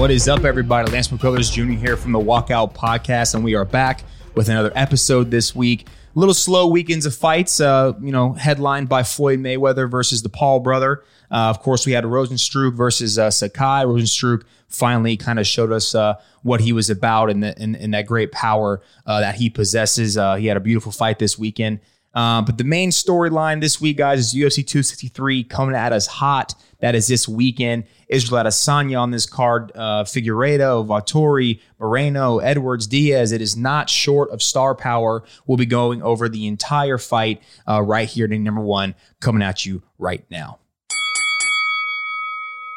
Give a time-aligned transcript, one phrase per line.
[0.00, 0.90] What is up, everybody?
[0.90, 1.78] Lance McCullers Jr.
[1.78, 4.02] here from the Walkout Podcast, and we are back
[4.34, 5.86] with another episode this week.
[6.16, 10.30] A little slow weekends of fights, uh, you know, headlined by Floyd Mayweather versus the
[10.30, 11.04] Paul brother.
[11.30, 13.84] Uh, of course, we had Rozenstruik versus uh, Sakai.
[13.84, 17.92] Rozenstruik finally kind of showed us uh, what he was about and, the, and, and
[17.92, 20.16] that great power uh, that he possesses.
[20.16, 21.78] Uh, he had a beautiful fight this weekend.
[22.12, 26.54] Uh, but the main storyline this week, guys, is UFC 263 coming at us hot.
[26.80, 27.84] That is this weekend.
[28.08, 33.30] Israel Adesanya on this card, uh, Figueiredo, Vettori, Moreno, Edwards, Diaz.
[33.30, 35.22] It is not short of star power.
[35.46, 39.64] We'll be going over the entire fight uh, right here to number one, coming at
[39.64, 40.58] you right now.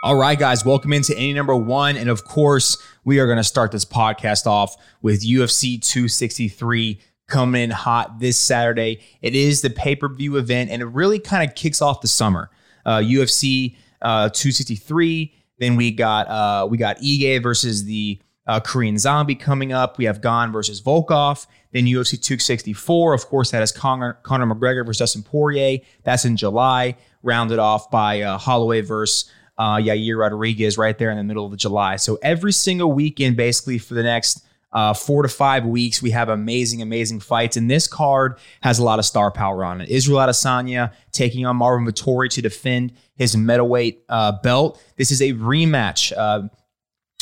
[0.04, 1.96] All right, guys, welcome into any number one.
[1.96, 7.62] And of course, we are going to start this podcast off with UFC 263 coming
[7.64, 9.02] in hot this Saturday.
[9.22, 12.08] It is the pay per view event, and it really kind of kicks off the
[12.08, 12.50] summer.
[12.86, 15.34] Uh, UFC uh, 263.
[15.60, 19.98] Then we got uh, we got Ige versus the uh, Korean Zombie coming up.
[19.98, 21.48] We have Gane versus Volkov.
[21.72, 25.80] Then UFC 264, of course, that has Conor, Conor McGregor versus Dustin Poirier.
[26.04, 31.18] That's in July, rounded off by uh, Holloway versus uh, Yair Rodriguez right there in
[31.18, 31.96] the middle of July.
[31.96, 36.02] So every single weekend, basically for the next uh, four to five weeks.
[36.02, 37.58] We have amazing, amazing fights.
[37.58, 39.90] And this card has a lot of star power on it.
[39.90, 44.82] Israel Adesanya taking on Marvin Vettori to defend his middleweight uh, belt.
[44.98, 46.12] This is a rematch.
[46.16, 46.50] Uh,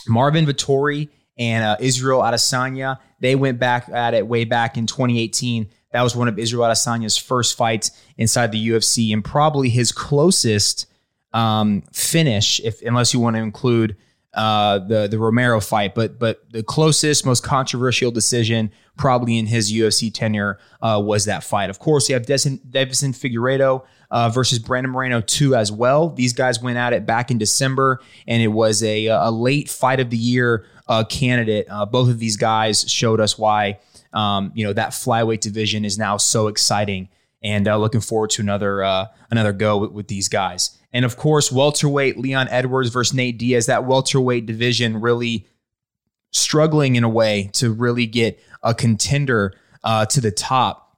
[0.08, 5.70] Marvin Vettori and uh, Israel Adesanya, they went back at it way back in 2018.
[5.92, 10.88] That was one of Israel Adesanya's first fights inside the UFC and probably his closest
[11.34, 13.98] um, finish, if unless you want to include
[14.34, 19.74] uh, the the Romero fight, but but the closest, most controversial decision probably in his
[19.74, 21.70] UFC tenure uh, was that fight.
[21.70, 26.10] Of course, you have Deiveson, Deiveson Figueiredo uh, versus Brandon Moreno too as well.
[26.10, 30.00] These guys went at it back in December, and it was a a late fight
[30.00, 31.68] of the year uh, candidate.
[31.70, 33.80] Uh, both of these guys showed us why
[34.14, 37.10] um, you know that flyweight division is now so exciting,
[37.44, 38.82] and uh, looking forward to another
[39.30, 40.78] another go with, with these guys.
[40.94, 45.48] And of course, welterweight Leon Edwards versus Nate Diaz, that welterweight division really
[46.32, 49.54] struggling in a way to really get a contender
[49.84, 50.92] uh, to the top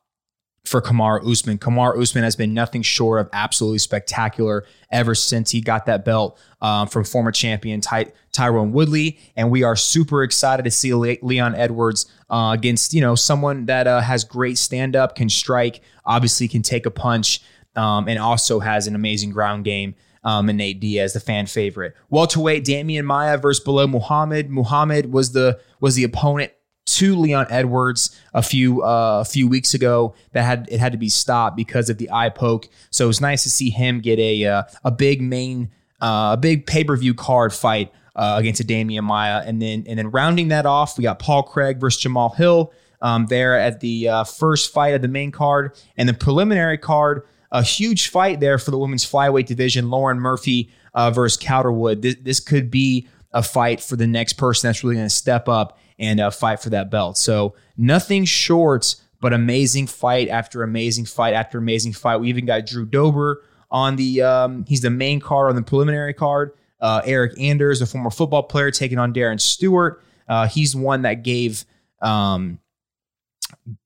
[0.65, 1.57] for Kamaru Usman.
[1.57, 6.39] Kamaru Usman has been nothing short of absolutely spectacular ever since he got that belt
[6.61, 11.17] um, from former champion Ty- Tyron Woodley, and we are super excited to see Le-
[11.21, 15.81] Leon Edwards uh, against you know someone that uh, has great stand up, can strike,
[16.05, 17.41] obviously can take a punch
[17.75, 19.95] um, and also has an amazing ground game.
[20.25, 21.95] Um, and Nate Diaz, the fan favorite.
[22.09, 24.49] Welterweight Demian Maia versus Belal Muhammad.
[24.49, 26.53] Muhammad was the was the opponent
[26.85, 30.15] to Leon Edwards a few uh, a few weeks ago.
[30.31, 32.69] That had it had to be stopped because of the eye poke.
[32.89, 36.37] So it was nice to see him get a uh, a big main uh, a
[36.37, 40.11] big pay per view card fight uh, against a Demian Maia, and then and then
[40.11, 44.23] rounding that off, we got Paul Craig versus Jamahal Hill um, there at the uh,
[44.23, 48.71] first fight of the main card, and the preliminary card a huge fight there for
[48.71, 49.89] the women's flyweight division.
[49.89, 52.01] Lauren Murphy uh, versus Calderwood.
[52.01, 55.47] This, this could be a fight for the next person that's really going to step
[55.47, 57.17] up and uh, fight for that belt.
[57.17, 62.17] So nothing short, but amazing fight after amazing fight after amazing fight.
[62.17, 64.21] We even got Drew Dober on the.
[64.23, 66.53] Um, he's the main card on the preliminary card.
[66.81, 70.03] Uh, Eryk Anders, a former football player, taking on Darren Stewart.
[70.27, 71.65] Uh, he's one that gave
[72.01, 72.59] um,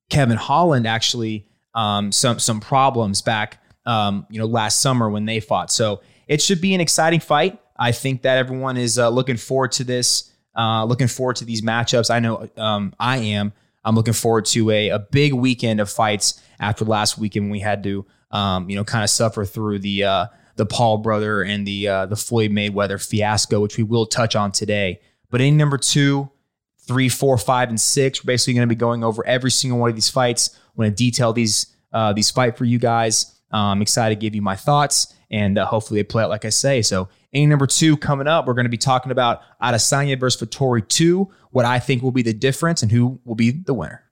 [0.10, 1.46] Kevin Holland actually
[1.78, 5.72] um, some some problems back um, you know last summer when they fought.
[5.72, 7.62] So it should be an exciting fight.
[7.78, 10.34] I think that everyone is uh, looking forward to this.
[10.56, 12.10] Uh, looking forward to these matchups.
[12.10, 13.54] I know um, I am.
[13.86, 17.60] I'm looking forward to a, a big weekend of fights after last weekend when we
[17.60, 21.66] had to um, you know kind of suffer through the uh, the Paul brother and
[21.66, 25.00] the uh, the Floyd Mayweather fiasco, which we will touch on today.
[25.30, 26.32] But in number two,
[26.80, 29.90] three, four, five, and six, we're basically going to be going over every single one
[29.90, 30.58] of these fights.
[30.78, 33.34] I'm going to detail these uh, these fight for you guys.
[33.52, 36.46] Uh, I'm excited to give you my thoughts, and uh, hopefully they play out like
[36.46, 36.82] I say.
[36.82, 40.88] So, A number two coming up, we're going to be talking about Adesanya versus Vettori
[40.88, 44.04] 2, what I think will be the difference and who will be the winner.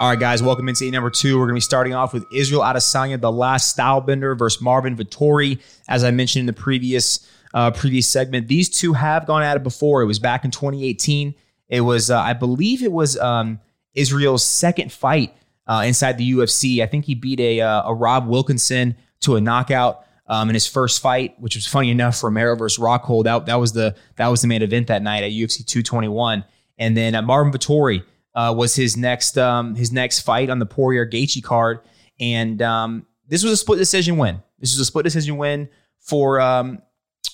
[0.00, 1.36] All right, guys, welcome into A number two.
[1.38, 5.60] We're going to be starting off with Israel Adesanya, the Last Stylebender versus Marvin Vettori.
[5.88, 9.64] As I mentioned in the previous uh, previous segment, these two have gone at it
[9.64, 10.02] before.
[10.02, 11.34] It was back in 2018.
[11.68, 13.58] It was, uh, I believe, it was um,
[13.98, 15.34] Israel's second fight
[15.66, 16.82] uh, inside the UFC.
[16.82, 20.66] I think he beat a, uh, a Rob Wilkinson to a knockout um, in his
[20.66, 22.22] first fight, which was funny enough.
[22.22, 23.24] Romero versus Rockhold.
[23.24, 26.44] That that was the that was the main event that night at UFC 221.
[26.78, 28.04] And then uh, Marvin Vettori
[28.34, 31.80] uh, was his next um, his next fight on the Poirier Gaethje card,
[32.20, 34.42] and um, this was a split decision win.
[34.58, 35.68] This was a split decision win
[35.98, 36.82] for um,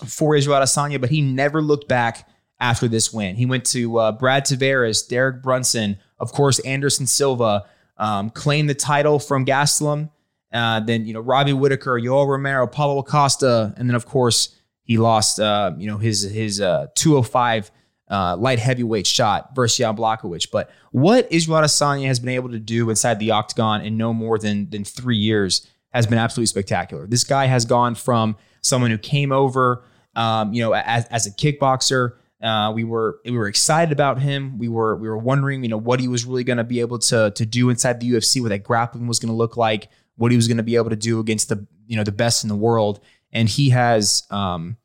[0.07, 2.29] for Israel Adesanya, but he never looked back
[2.61, 3.37] after this win.
[3.37, 7.65] He went to uh, Brad Tavares, Derek Brunson, of course, Anderson Silva,
[7.97, 10.11] um, claimed the title from Gastelum.
[10.53, 14.99] Uh, then, you know, Robbie Whittaker, Yoel Romero, Paulo Acosta, and then, of course, he
[14.99, 17.71] lost, uh, you know, his his uh, 205
[18.11, 20.49] uh, light heavyweight shot versus Jan Blachowicz.
[20.51, 24.39] But what Israel Adesanya has been able to do inside the octagon in no more
[24.39, 27.07] than than three years has been absolutely spectacular.
[27.07, 29.85] This guy has gone from someone who came over,
[30.17, 32.15] um, you know, as, as a kickboxer.
[32.45, 34.59] Uh, we were we were excited about him.
[34.59, 36.99] We were we were wondering, you know, what he was really going to be able
[36.99, 40.31] to to do inside the UFC, what that grappling was going to look like, what
[40.31, 42.49] he was going to be able to do against the you know the best in
[42.49, 43.01] the world.
[43.33, 44.77] And he has um,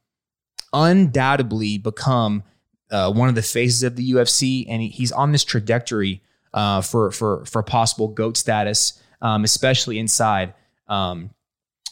[0.71, 2.43] undoubtedly become
[2.91, 6.23] uh, one of the faces of the UFC, and he, he's on this trajectory
[6.53, 10.53] uh, for for for possible goat status, um, especially inside
[10.87, 11.31] um,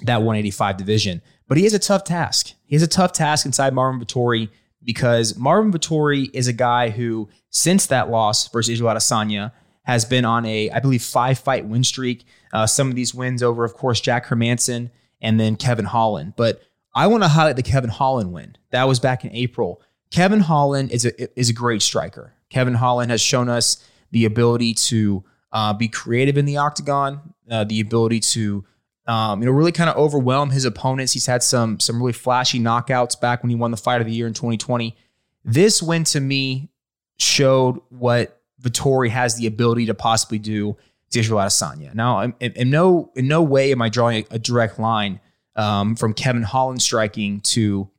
[0.03, 1.21] that 185 division.
[1.49, 2.53] But he has a tough task.
[2.65, 4.47] He has a tough task inside Marvin Vettori
[4.87, 9.51] because Marvin Vettori is a guy who, since that loss versus Israel Adesanya,
[9.83, 12.25] has been on a, I believe, five fight win streak.
[12.53, 14.89] Uh, some of these wins over, of course, Jack Hermansson
[15.21, 16.33] and then Kevin Holland.
[16.37, 16.61] But
[16.95, 18.55] I want to highlight the Kevin Holland win.
[18.71, 19.81] That was back in April.
[20.09, 22.33] Kevin Holland is a is a great striker.
[22.49, 27.65] Kevin Holland has shown us the ability to uh, be creative in the octagon, uh,
[27.65, 28.63] the ability to
[29.07, 31.13] um, you know, really kind of overwhelm his opponents.
[31.13, 34.13] He's had some some really flashy knockouts back when he won the fight of the
[34.13, 34.95] year in 2020.
[35.45, 36.69] This win to me
[37.17, 40.75] showed what Vettori has the ability to possibly do
[41.11, 41.93] to Israel Adesanya.
[41.93, 45.21] Now, in, in no in no way am I drawing a, a direct line
[45.55, 47.89] um, from Kevin Holland striking to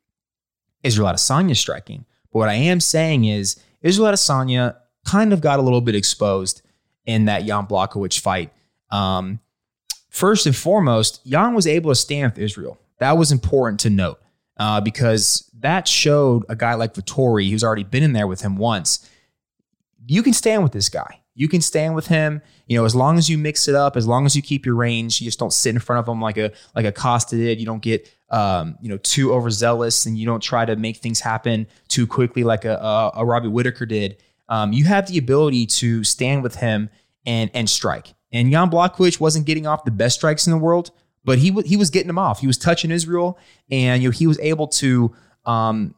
[0.82, 2.04] Israel Adesanya striking.
[2.32, 4.76] But what I am saying is Israel Adesanya
[5.06, 6.60] kind of got a little bit exposed
[7.06, 8.52] in that Jan Blachowicz fight.
[8.90, 9.40] Um,
[10.18, 12.76] First and foremost, Jan was able to stand with Israel.
[12.98, 14.20] That was important to note
[14.56, 18.56] uh, because that showed a guy like Vettori, who's already been in there with him
[18.56, 19.08] once.
[20.08, 21.20] You can stand with this guy.
[21.36, 22.42] You can stand with him.
[22.66, 24.74] You know, as long as you mix it up, as long as you keep your
[24.74, 27.60] range, you just don't sit in front of him like a like a Costa did.
[27.60, 31.20] You don't get um, you know too overzealous, and you don't try to make things
[31.20, 34.20] happen too quickly like a a, a Robbie Whittaker did.
[34.48, 36.90] Um, you have the ability to stand with him
[37.24, 38.14] and and strike.
[38.32, 40.90] And Jan Blachowicz wasn't getting off the best strikes in the world,
[41.24, 42.40] but he he was getting them off.
[42.40, 43.38] He was touching Israel,
[43.70, 45.14] and you know he was able to,
[45.46, 45.94] um,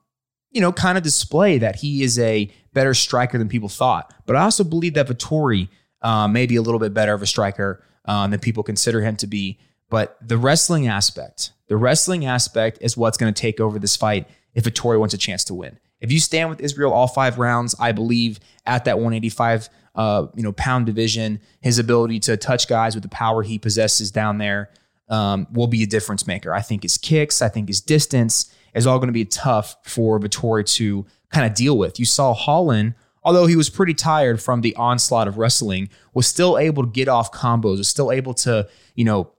[0.50, 4.14] you know, kind of display that he is a better striker than people thought.
[4.26, 5.68] But I also believe that Vettori
[6.02, 9.16] uh, may be a little bit better of a striker um, than people consider him
[9.16, 9.58] to be.
[9.88, 14.28] But the wrestling aspect, the wrestling aspect is what's going to take over this fight
[14.54, 15.78] if Vettori wants a chance to win.
[16.00, 20.42] If you stand with Israel all five rounds, I believe at that 185 uh, you
[20.42, 24.70] know, pound division, his ability to touch guys with the power he possesses down there
[25.08, 26.54] um, will be a difference maker.
[26.54, 30.18] I think his kicks, I think his distance is all going to be tough for
[30.20, 31.98] Vettori to kind of deal with.
[31.98, 36.56] You saw Holland, although he was pretty tired from the onslaught of wrestling, was still
[36.56, 39.32] able to get off combos, was still able to, you know,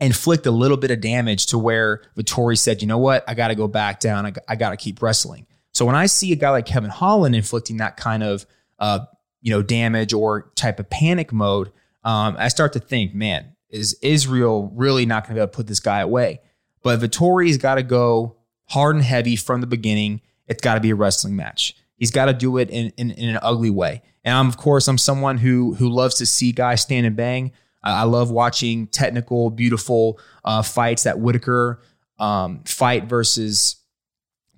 [0.00, 3.48] inflict a little bit of damage to where Vettori said, you know what, I got
[3.48, 4.26] to go back down.
[4.26, 5.46] I, I got to keep wrestling.
[5.72, 8.46] So when I see a guy like Kevin Holland inflicting that kind of
[8.78, 9.00] uh,
[9.44, 11.70] you know, damage or type of panic mode,
[12.02, 15.56] um, I start to think, man, is Israel really not going to be able to
[15.56, 16.40] put this guy away?
[16.82, 18.36] But Vettori's got to go
[18.68, 20.22] hard and heavy from the beginning.
[20.48, 21.76] It's got to be a wrestling match.
[21.96, 24.02] He's got to do it in, in, in, an ugly way.
[24.24, 27.52] And I'm, of course, I'm someone who who loves to see guys stand and bang.
[27.82, 31.02] I love watching technical, beautiful uh, fights.
[31.02, 31.82] That Whittaker
[32.18, 33.76] um, fight versus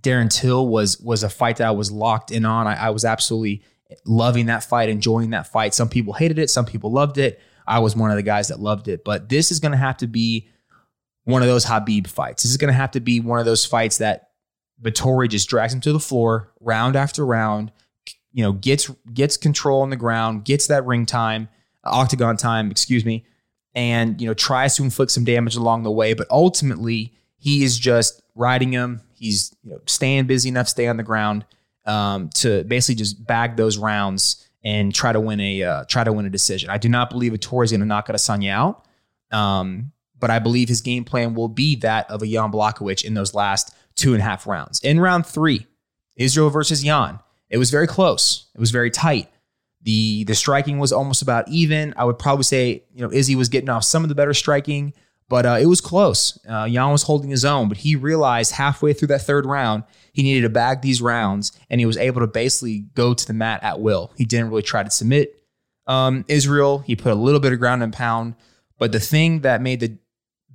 [0.01, 2.69] Darren Till was was a fight that I was locked in on.
[2.69, 3.65] I, I was absolutely
[4.05, 5.75] loving that fight, enjoying that fight.
[5.75, 7.41] Some people hated it, some people loved it.
[7.67, 9.05] I was one of the guys that loved it.
[9.05, 10.49] But this is going to have to be
[11.25, 12.43] one of those Khabib fights.
[12.43, 14.31] This is going to have to be one of those fights that
[14.83, 17.73] Vettori just drags him to the floor round after round,
[18.33, 21.49] you know, gets gets control on the ground, gets that ring time,
[21.83, 23.25] octagon time, excuse me,
[23.75, 27.79] and you know, tries to inflict some damage along the way, but ultimately he is
[27.79, 29.01] just riding him.
[29.15, 31.47] He's you know, staying busy enough, stay on the ground
[31.87, 36.13] um, to basically just bag those rounds and try to win a uh, try to
[36.13, 36.71] win a decision.
[36.71, 38.85] I do not believe Vettori is going to knock Adesanya out,
[39.31, 43.15] um, but I believe his game plan will be that of a Jan Blachowicz in
[43.15, 44.81] those last two and a half rounds.
[44.81, 45.67] In round three,
[46.17, 48.51] Israel versus Jan, it was very close.
[48.55, 49.31] It was very tight.
[49.83, 51.95] The the striking was almost about even.
[51.97, 54.93] I would probably say you know Izzy was getting off some of the better striking,
[55.29, 56.39] but uh, it was close.
[56.49, 60.23] Uh, Jan was holding his own, but he realized halfway through that third round he
[60.23, 63.63] needed to bag these rounds, and he was able to basically go to the mat
[63.63, 64.13] at will.
[64.17, 65.35] He didn't really try to submit
[65.87, 66.79] um, Israel.
[66.79, 68.35] He put a little bit of ground and pound,
[68.79, 69.99] but the thing that made the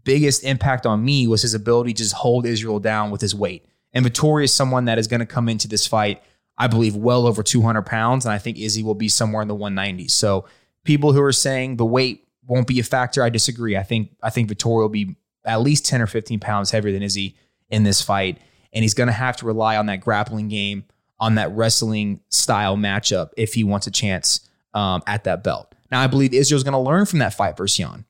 [0.03, 3.65] biggest impact on me was his ability to just hold Israel down with his weight
[3.93, 6.21] And Vettori is someone that is going to come into this fight,
[6.57, 8.25] I believe, well over 200 pounds.
[8.25, 10.11] And I think Izzy will be somewhere in the 190s.
[10.11, 10.45] So
[10.83, 13.77] people who are saying the weight won't be a factor, I disagree.
[13.77, 15.15] I think I think Vettori will be
[15.45, 17.37] at least 10 or 15 pounds heavier than Izzy
[17.69, 18.39] in this fight.
[18.73, 20.83] And he's going to have to rely on that grappling game,
[21.19, 24.41] on that wrestling style matchup if he wants a chance
[24.73, 25.73] um, at that belt.
[25.91, 28.05] Now, I believe Israel's going to learn from that fight versus Jan.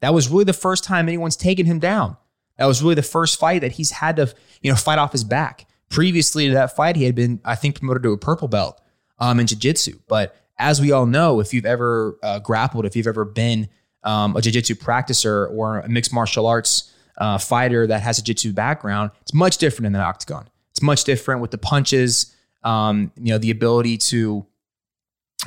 [0.00, 2.16] That was really the first time anyone's taken him down.
[2.58, 5.24] That was really the first fight that he's had to, you know, fight off his
[5.24, 5.66] back.
[5.88, 8.80] Previously to that fight, he had been, I think, promoted to a purple belt
[9.18, 10.00] um, in jiu-jitsu.
[10.08, 13.68] But as we all know, if you've ever uh, grappled, if you've ever been
[14.04, 18.52] um, a jiu-jitsu practicer or a mixed martial arts uh, fighter that has a jiu-jitsu
[18.52, 20.48] background, it's much different in the octagon.
[20.70, 24.46] It's much different with the punches, um, you know, the ability to,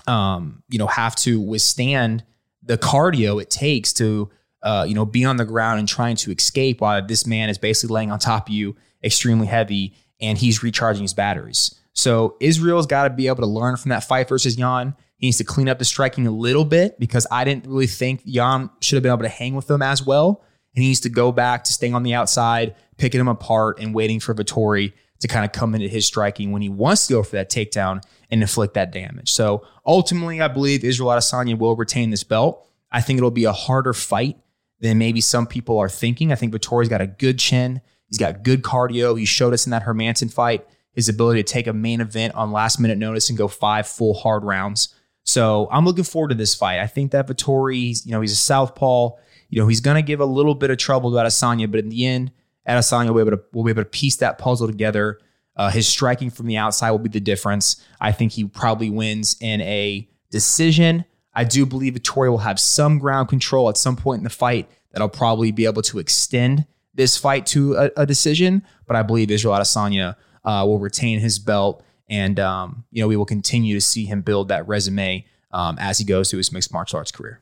[0.07, 2.23] um, you know, have to withstand
[2.63, 4.29] the cardio it takes to
[4.65, 7.57] uh, you know, be on the ground and trying to escape while this man is
[7.57, 11.79] basically laying on top of you, extremely heavy, and he's recharging his batteries.
[11.95, 14.95] So Israel's got to be able to learn from that fight versus Jan.
[15.17, 18.25] He needs to clean up the striking a little bit because I didn't really think
[18.25, 20.43] Jan should have been able to hang with him as well.
[20.75, 23.95] And he needs to go back to staying on the outside, picking him apart, and
[23.95, 27.23] waiting for Vettori to kind of come into his striking when he wants to go
[27.23, 29.31] for that takedown and inflict that damage.
[29.31, 32.67] So ultimately, I believe Israel Adesanya will retain this belt.
[32.91, 34.37] I think it'll be a harder fight
[34.81, 36.33] than maybe some people are thinking.
[36.33, 37.79] I think Vettori's got a good chin.
[38.09, 39.17] He's got good cardio.
[39.17, 42.51] He showed us in that Hermansson fight his ability to take a main event on
[42.51, 44.95] last minute notice and go five full hard rounds.
[45.23, 46.79] So I'm looking forward to this fight.
[46.79, 49.11] I think that Vettori, you know, he's a southpaw.
[49.49, 51.89] You know, he's going to give a little bit of trouble to Adesanya, but in
[51.89, 52.31] the end,
[52.67, 55.19] Adesanya will be able to, will be able to piece that puzzle together.
[55.55, 57.83] Uh, his striking from the outside will be the difference.
[57.99, 61.05] I think he probably wins in a decision.
[61.33, 64.69] I do believe Vettori will have some ground control at some point in the fight
[64.91, 68.63] that'll probably be able to extend this fight to a, a decision.
[68.87, 73.17] But I believe Israel Adesanya uh, will retain his belt, and um, you know we
[73.17, 76.71] will continue to see him build that resume um, as he goes through his mixed
[76.71, 77.39] martial arts career.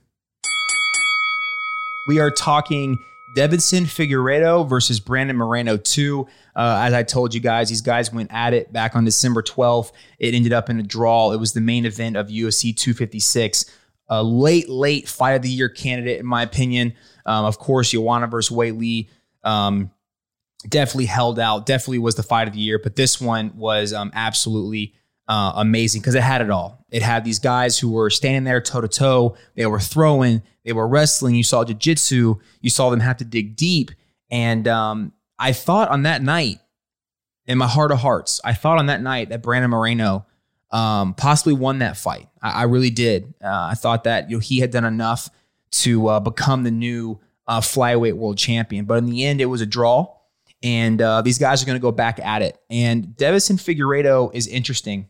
[2.08, 2.98] We are talking
[3.38, 6.28] Deiveson Figueiredo versus Brandon Moreno 2.
[6.56, 9.92] Uh, as I told you guys, these guys went at it back on December 12th.
[10.20, 11.32] It ended up in a draw.
[11.32, 13.66] It was the main event of UFC 256
[14.10, 16.94] a late, late fight of the year candidate, in my opinion.
[17.26, 19.10] Um, of course, Joanna versus Weili
[19.44, 19.92] um,
[20.70, 24.12] definitely held out, definitely was the fight of the year, but this one was um,
[24.14, 24.94] absolutely
[25.28, 26.86] uh, amazing because it had it all.
[26.90, 30.74] It had these guys who were standing there toe to toe, they were throwing, they
[30.74, 31.36] were wrestling.
[31.36, 33.92] You saw jiu jitsu, you saw them have to dig deep.
[34.30, 36.60] And um, I thought on that night,
[37.46, 40.26] in my heart of hearts, I thought on that night that Brandon Moreno
[40.72, 42.28] um, possibly won that fight.
[42.42, 43.34] I, I really did.
[43.44, 45.30] Uh, I thought that you know he had done enough
[45.72, 49.62] to uh, become the new uh, flyweight world champion, but in the end, it was
[49.62, 50.14] a draw,
[50.64, 52.58] and uh, these guys are going to go back at it.
[52.70, 55.10] And Deiveson Figueiredo is interesting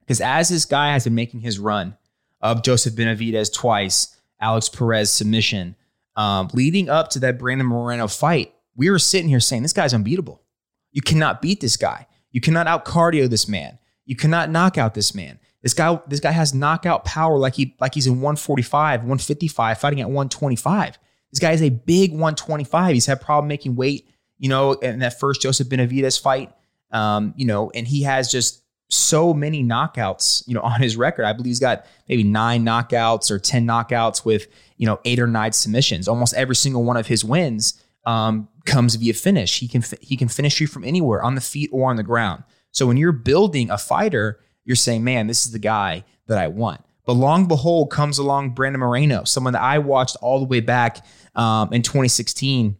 [0.00, 1.96] because as this guy has been making his run
[2.40, 5.76] of Joseph Benavidez twice, Alex Perez submission,
[6.16, 9.94] um, leading up to that Brandon Moreno fight, we were sitting here saying this guy's
[9.94, 10.42] unbeatable.
[10.90, 12.06] You cannot beat this guy.
[12.30, 13.78] You cannot out cardio this man.
[14.06, 15.38] You cannot knock out this man.
[15.62, 20.00] This guy, this guy has knockout power like he like he's in 145, 155, fighting
[20.00, 20.98] at 125.
[21.30, 22.94] This guy is a big 125.
[22.94, 24.08] He's had problem making weight,
[24.42, 26.52] you know, in that first Joseph Benavidez fight.
[26.90, 31.24] Um, you know, and he has just so many knockouts, you know, on his record.
[31.24, 35.28] I believe he's got maybe nine knockouts or 10 knockouts with, you know, eight or
[35.28, 36.08] nine submissions.
[36.08, 39.60] Almost every single one of his wins um, comes via finish.
[39.60, 42.42] He can he can finish you from anywhere on the feet or on the ground.
[42.72, 46.48] So when you're building a fighter, you're saying, man, this is the guy that I
[46.48, 46.80] want.
[47.06, 51.06] But long behold comes along Brandon Moreno, someone that I watched all the way back
[51.36, 52.76] um, in 2016,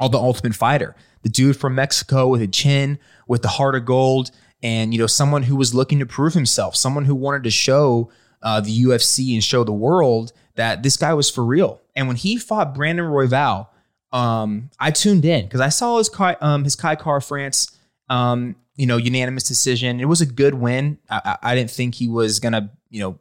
[0.00, 3.84] all the Ultimate Fighter, the dude from Mexico with a chin, with the heart of
[3.84, 7.50] gold, and you know someone who was looking to prove himself, someone who wanted to
[7.50, 8.10] show
[8.42, 11.80] uh, the UFC and show the world that this guy was for real.
[11.94, 13.68] And when he fought Brandon Royval,
[14.12, 17.76] um, I tuned in because I saw his um, his Kai Kara-France
[18.10, 20.00] um, you know, unanimous decision.
[20.00, 20.98] It was a good win.
[21.08, 23.18] I, I didn't think he was gonna, you know,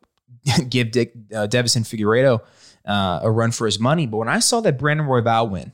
[0.70, 2.42] give Dick uh, Deiveson Figueiredo
[2.86, 4.08] uh, a run for his money.
[4.08, 5.74] But when I saw that Brandon Royval win,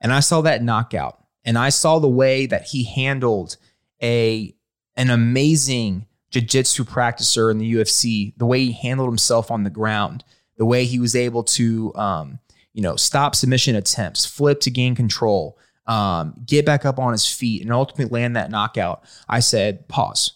[0.00, 3.56] and I saw that knockout, and I saw the way that he handled
[4.02, 4.54] a
[4.96, 10.24] an amazing jiu-jitsu practicer in the UFC, the way he handled himself on the ground,
[10.56, 12.38] the way he was able to, um,
[12.72, 17.26] you know, stop submission attempts, flip to gain control, um, get back up on his
[17.26, 20.34] feet, and ultimately land that knockout, I said, pause.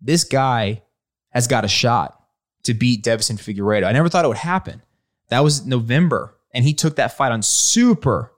[0.00, 0.82] This guy
[1.30, 2.20] has got a shot
[2.64, 3.84] to beat Deiveson Figueiredo.
[3.84, 4.82] I never thought it would happen.
[5.30, 8.32] That was November, and he took that fight on super,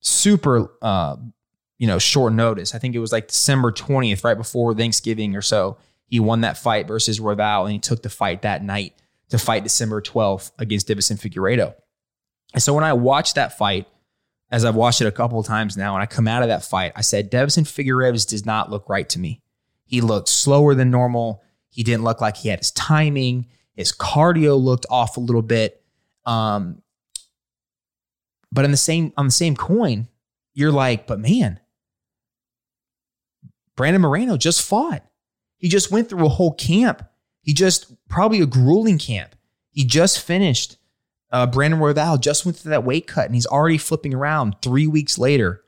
[0.00, 1.16] super uh,
[1.78, 2.74] you know, short notice.
[2.74, 5.76] I think it was like December 20th, right before Thanksgiving or so.
[6.06, 8.94] He won that fight versus Royval, and he took the fight that night
[9.28, 11.74] to fight December 12th against Deiveson Figueiredo.
[12.54, 13.86] And so when I watched that fight,
[14.50, 16.64] as I've watched it a couple of times now, and I come out of that
[16.64, 19.42] fight, I said, Deiveson Figueiredo does not look right to me.
[19.84, 21.42] He looked slower than normal.
[21.68, 23.46] He didn't look like he had his timing.
[23.74, 25.82] His cardio looked off a little bit.
[26.24, 26.82] Um,
[28.56, 30.08] but in the same on the same coin,
[30.54, 31.60] you're like, but man,
[33.76, 35.04] Brandon Moreno just fought.
[35.58, 37.06] He just went through a whole camp.
[37.42, 39.36] He just probably a grueling camp.
[39.70, 40.78] He just finished.
[41.30, 44.86] Uh, Brandon Royval just went through that weight cut, and he's already flipping around three
[44.86, 45.62] weeks later,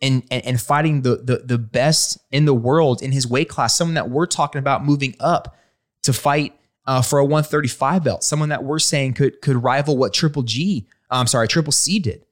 [0.00, 3.76] and and, and fighting the, the the best in the world in his weight class.
[3.76, 5.56] Someone that we're talking about moving up
[6.04, 6.54] to fight
[6.86, 8.22] uh, for a 135 belt.
[8.22, 12.24] Someone that we're saying could could rival what Triple G, I'm sorry, Triple C did.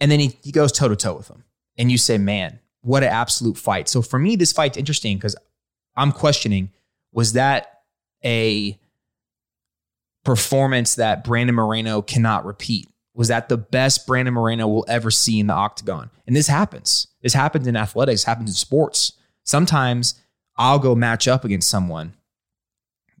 [0.00, 1.44] And then he, he goes toe to toe with him,
[1.76, 3.88] and you say, man, what an absolute fight.
[3.88, 5.36] So for me, this fight's interesting because
[5.96, 6.70] I'm questioning
[7.12, 7.82] was that
[8.24, 8.78] a
[10.24, 12.88] performance that Brandon Moreno cannot repeat?
[13.14, 16.10] Was that the best Brandon Moreno will ever see in the octagon?
[16.26, 17.08] And this happens.
[17.22, 19.12] This happens in athletics, happens in sports.
[19.44, 20.14] Sometimes
[20.56, 22.14] I'll go match up against someone,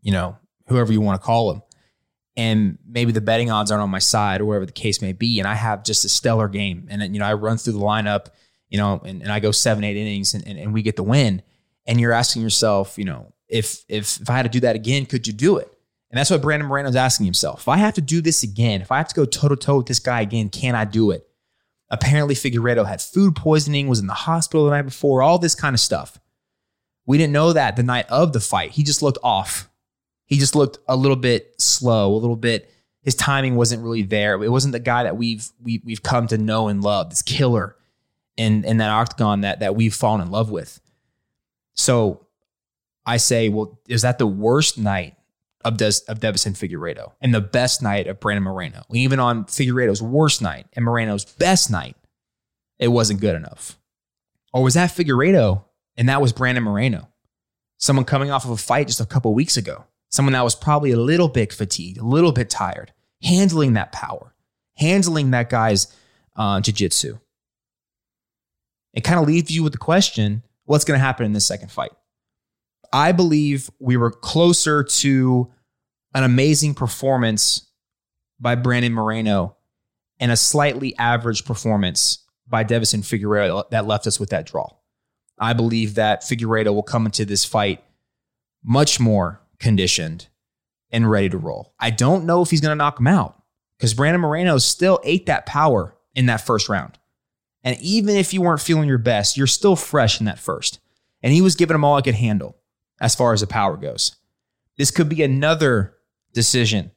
[0.00, 0.36] you know,
[0.68, 1.62] whoever you want to call them,
[2.36, 5.38] and maybe the betting odds aren't on my side or whatever the case may be.
[5.38, 6.86] And I have just a stellar game.
[6.90, 8.28] And, you know, I run through the lineup
[8.70, 11.02] you know, and, and I go seven, eight innings and, and, and we get the
[11.02, 11.42] win.
[11.86, 15.06] And you're asking yourself, you know, if if if I had to do that again,
[15.06, 15.68] could you do it?
[16.10, 17.62] And that's what Brandon Moreno's asking himself.
[17.62, 19.78] If I have to do this again, if I have to go toe to toe
[19.78, 21.26] with this guy again, can I do it?
[21.88, 25.74] Apparently, Figueiredo had food poisoning, was in the hospital the night before, all this kind
[25.74, 26.20] of stuff.
[27.06, 28.72] We didn't know that the night of the fight.
[28.72, 29.68] He just looked off.
[30.30, 32.70] He just looked a little bit slow, a little bit.
[33.02, 34.40] His timing wasn't really there.
[34.42, 37.10] It wasn't the guy that we've we, we've come to know and love.
[37.10, 37.76] This killer
[38.36, 40.80] in in that octagon that that we've fallen in love with.
[41.74, 42.26] So
[43.04, 45.16] I say, well, is that the worst night
[45.64, 48.84] of Des, of Deiveson Figueiredo and the best night of Brandon Moreno?
[48.92, 51.96] Even on Figueiredo's worst night and Moreno's best night,
[52.78, 53.78] it wasn't good enough.
[54.52, 55.64] Or was that Figueiredo
[55.96, 57.08] and that was Brandon Moreno?
[57.78, 60.90] Someone coming off of a fight just a couple weeks ago, someone that was probably
[60.90, 62.92] a little bit fatigued, a little bit tired,
[63.22, 64.34] handling that power,
[64.76, 65.86] handling that guy's
[66.36, 67.18] uh, jiu-jitsu
[68.92, 71.70] it kind of leaves you with the question what's going to happen in this second
[71.70, 71.90] fight?
[72.92, 75.50] I believe we were closer to
[76.14, 77.68] an amazing performance
[78.40, 79.56] by Brandon Moreno
[80.18, 84.68] and a slightly average performance by Deiveson Figueiredo that left us with that draw.
[85.38, 87.82] I believe that Figueiredo will come into this fight
[88.62, 90.28] much more conditioned
[90.90, 91.74] and ready to roll.
[91.78, 93.42] I don't know if he's going to knock him out
[93.76, 96.98] because Brandon Moreno still ate that power in that first round.
[97.62, 100.80] And even if you weren't feeling your best, you're still fresh in that first.
[101.22, 102.56] And he was giving them all I could handle
[103.00, 104.16] as far as the power goes.
[104.76, 105.94] This could be another
[106.32, 106.90] decision.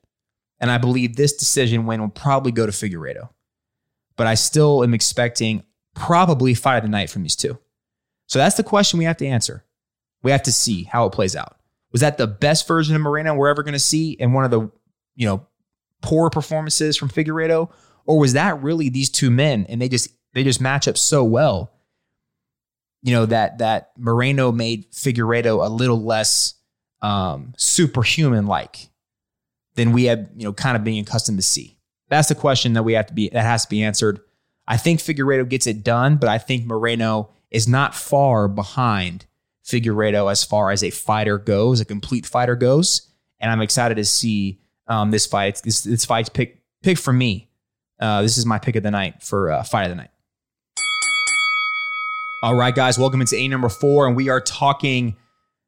[0.59, 3.29] And I believe this decision win will probably go to Figueiredo.
[4.15, 7.57] But I still am expecting probably fight of the night from these two.
[8.27, 9.65] So that's the question we have to answer.
[10.21, 11.57] We have to see how it plays out.
[11.93, 14.51] Was that the best version of Moreno we're ever going to see and one of
[14.51, 14.69] the,
[15.15, 15.47] you know,
[16.01, 17.71] poor performances from Figueiredo?
[18.05, 21.23] Or was that really these two men and they just they just match up so
[21.23, 21.71] well.
[23.01, 26.55] You know that that Moreno made Figueiredo a little less
[27.01, 28.89] um, superhuman like
[29.75, 31.77] than we have, you know, kind of being accustomed to see.
[32.09, 34.19] That's the question that we have to be that has to be answered.
[34.67, 39.25] I think Figueiredo gets it done, but I think Moreno is not far behind
[39.65, 43.09] Figueiredo as far as a fighter goes, a complete fighter goes.
[43.39, 45.61] And I'm excited to see um, this fight.
[45.63, 47.49] This this fight's pick pick for me.
[47.99, 50.09] Uh, this is my pick of the night for uh, fight of the night.
[52.41, 55.15] All right, guys, welcome into A number four, and we are talking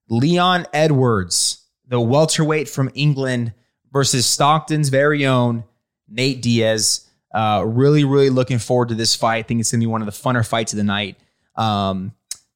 [0.10, 3.54] Leon Edwards, the welterweight from England,
[3.94, 5.64] versus Stockton's very own
[6.10, 7.10] Nate Diaz.
[7.34, 9.38] Uh, really, really looking forward to this fight.
[9.38, 11.18] I think it's going to be one of the funner fights of the night.
[11.56, 12.14] Um,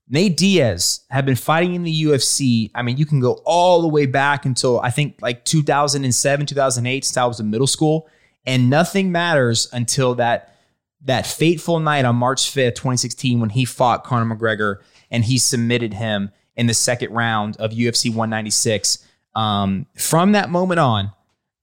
[0.09, 2.71] Nate Diaz had been fighting in the UFC.
[2.73, 7.05] I mean, you can go all the way back until I think like 2007, 2008,
[7.05, 8.09] since I was in middle school.
[8.45, 10.55] And nothing matters until that
[11.01, 14.77] that fateful night on March 5th, 2016, when he fought Conor McGregor
[15.09, 19.05] and he submitted him in the second round of UFC 196.
[19.33, 21.13] Um, from that moment on,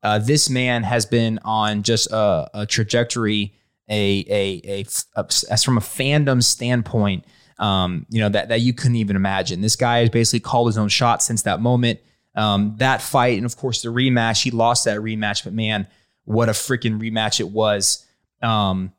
[0.02, 3.52] uh, this man has been on just a, a trajectory,
[3.90, 7.24] a, a, a, a, as from a fandom standpoint,
[7.58, 9.60] um, you know, that, that you couldn't even imagine.
[9.60, 12.00] This guy has basically called his own shot since that moment.
[12.34, 15.86] Um, that fight, and of course, the rematch, he lost that rematch, but man,
[16.24, 18.06] what a freaking rematch it was.
[18.42, 18.92] Um,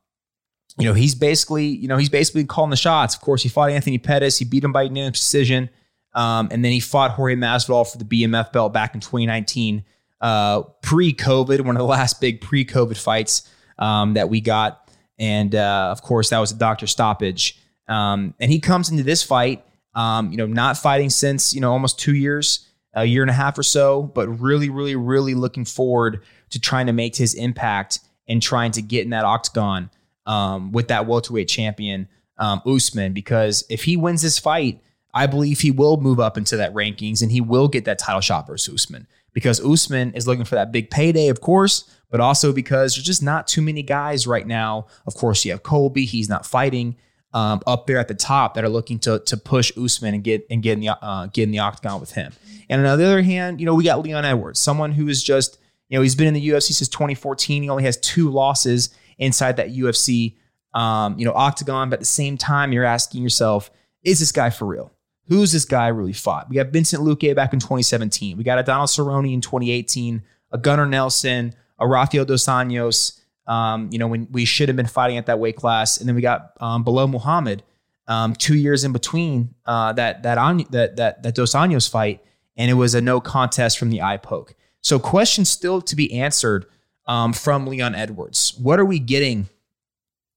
[0.80, 3.16] you know, he's basically, you know, he's basically calling the shots.
[3.16, 4.38] Of course, he fought Anthony Pettis.
[4.38, 5.70] He beat him by decision.
[6.14, 9.84] Um, and then he fought Jorge Masvidal for the BMF belt back in 2019,
[10.20, 14.90] uh, pre-COVID, one of the last big pre-COVID fights um, that we got.
[15.20, 17.60] And uh, of course, that was a doctor stoppage.
[17.88, 19.64] Um, and he comes into this fight,
[19.96, 23.34] um, you know, not fighting since you know almost two years, a year and a
[23.34, 28.00] half or so, but really, really, really looking forward to trying to make his impact
[28.28, 29.90] and trying to get in that octagon
[30.26, 33.14] um, with that welterweight champion um, Usman.
[33.14, 34.82] Because if he wins this fight,
[35.14, 38.22] I believe he will move up into that rankings and he will get that title
[38.22, 39.08] shot versus Usman.
[39.34, 43.24] Because Usman is looking for that big payday, of course, but also because there's just
[43.24, 44.88] not too many guys right now.
[45.06, 46.96] Of course, you have Colby; he's not fighting
[47.34, 50.46] um, up there at the top that are looking to to push Usman and get
[50.50, 52.34] and get in the uh, get in the octagon with him.
[52.70, 55.58] And on the other hand, you know, we got Leon Edwards, someone who is just
[55.90, 57.64] you know he's been in the UFC since 2014.
[57.64, 60.36] He only has two losses inside that UFC
[60.74, 63.72] um, you know octagon, but at the same time, you're asking yourself,
[64.04, 64.92] is this guy for real?
[65.28, 66.50] Who's this guy really fought?
[66.50, 68.38] We got Vincent Luque back in 2017.
[68.38, 73.90] We got a Donald Cerrone in 2018, a Gunnar Nelson, a Rafael Dos Anjos, um,
[73.92, 75.98] you know, when we should have been fighting at that weight class.
[75.98, 77.64] And then we got um, Belal Muhammad
[78.08, 80.36] um, two years in between uh, that that,
[80.72, 82.24] that that that Dos Anjos fight,
[82.56, 84.54] and it was a no contest from the eye poke.
[84.82, 86.66] So questions still to be answered
[87.08, 88.54] um, from Leon Edwards.
[88.62, 89.50] What are we getting,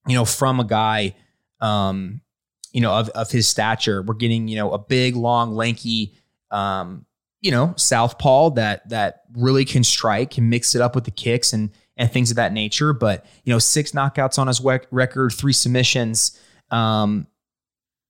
[0.06, 1.14] you know, from a guy,
[1.60, 2.20] um,
[2.72, 4.02] you know, of, of his stature?
[4.02, 6.14] We're getting, you know, a big, long, lanky,
[6.50, 7.06] um,
[7.40, 11.52] you know, southpaw that that really can strike, can mix it up with the kicks
[11.52, 12.92] and and things of that nature.
[12.92, 14.60] But you know, six knockouts on his
[14.90, 16.40] record, three submissions.
[16.70, 17.26] Um,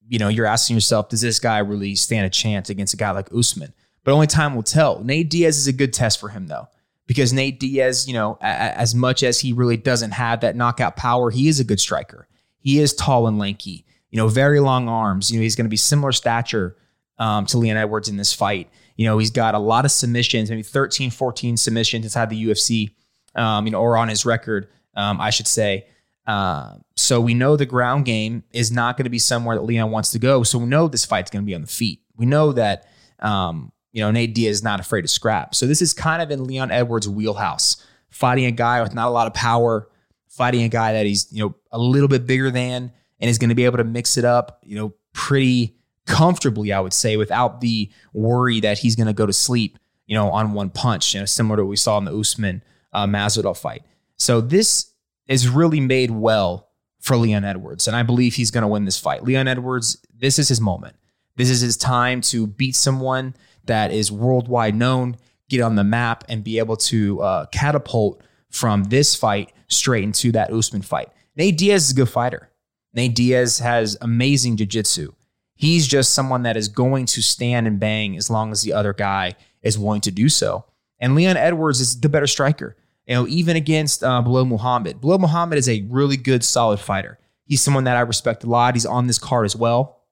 [0.09, 3.11] you know, you're asking yourself, does this guy really stand a chance against a guy
[3.11, 3.75] like Usman?
[4.05, 5.03] But only time will tell.
[5.05, 6.69] Nate Diaz is a good test for him though,
[7.07, 10.97] because Nate Diaz, you know, a- as much as he really doesn't have that knockout
[10.97, 12.29] power, he is a good striker.
[12.59, 13.85] He is tall and lanky.
[14.11, 15.31] You know, very long arms.
[15.31, 16.77] You know, he's going to be similar stature
[17.19, 18.69] um, to Leon Edwards in this fight.
[18.97, 22.91] You know, he's got a lot of submissions, maybe 13, 14 submissions inside the UFC,
[23.35, 25.87] um, you know, or on his record, um, I should say.
[26.27, 29.91] Uh, so we know the ground game is not going to be somewhere that Leon
[29.91, 30.43] wants to go.
[30.43, 32.03] So we know this fight's going to be on the feet.
[32.17, 32.89] We know that,
[33.19, 35.55] um, you know, Nate Diaz is not afraid to scrap.
[35.55, 39.11] So this is kind of in Leon Edwards' wheelhouse, fighting a guy with not a
[39.11, 39.89] lot of power,
[40.29, 43.49] fighting a guy that he's, you know, a little bit bigger than, and is going
[43.49, 47.61] to be able to mix it up, you know, pretty comfortably, I would say, without
[47.61, 51.21] the worry that he's going to go to sleep, you know, on one punch, you
[51.21, 53.83] know, similar to what we saw in the Usman uh, Masvidal fight.
[54.17, 54.93] So this
[55.27, 56.69] is really made well
[57.01, 59.25] for Leon Edwards, and I believe he's going to win this fight.
[59.25, 60.97] Leon Edwards, this is his moment.
[61.37, 65.17] This is his time to beat someone that is worldwide known,
[65.49, 70.33] get on the map, and be able to uh, catapult from this fight straight into
[70.33, 71.09] that Usman fight.
[71.37, 72.51] Nate Diaz is a good fighter.
[72.93, 75.13] Nate Diaz has amazing jiu-jitsu.
[75.55, 78.93] He's just someone that is going to stand and bang as long as the other
[78.93, 80.65] guy is willing to do so.
[80.99, 82.77] And Leon Edwards is the better striker.
[83.11, 85.01] You know, even against uh, Belal Muhammad.
[85.01, 87.19] Belal Muhammad is a really good, solid fighter.
[87.45, 88.77] He's someone that I respect a lot.
[88.77, 90.05] He's on this card as well.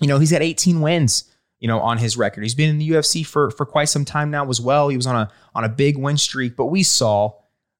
[0.00, 1.24] You know, he's had 18 wins.
[1.58, 4.30] You know, on his record, he's been in the UFC for for quite some time
[4.30, 4.88] now as well.
[4.88, 7.34] He was on a on a big win streak, but we saw,